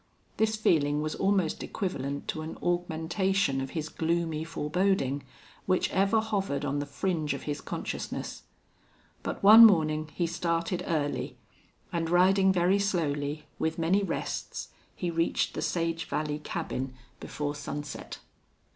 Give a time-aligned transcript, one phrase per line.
[0.37, 5.21] This feeling was almost equivalent to an augmentation of his gloomy foreboding,
[5.67, 8.41] which ever hovered on the fringe of his consciousness.
[9.21, 11.37] But one morning he started early,
[11.93, 18.17] and, riding very slowly, with many rests, he reached the Sage Valley cabin before sunset.